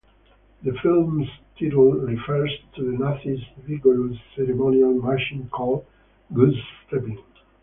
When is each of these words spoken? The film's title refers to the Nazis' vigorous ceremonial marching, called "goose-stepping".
The 0.63 0.73
film's 0.81 1.29
title 1.59 1.91
refers 1.91 2.49
to 2.75 2.83
the 2.89 2.97
Nazis' 2.97 3.43
vigorous 3.67 4.17
ceremonial 4.35 4.93
marching, 4.95 5.47
called 5.49 5.85
"goose-stepping". 6.33 7.19